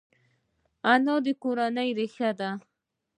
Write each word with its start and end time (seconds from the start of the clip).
انا 0.91 1.15
د 1.25 1.27
کورنۍ 1.43 1.89
ریښه 1.97 2.29
ده 2.39 2.49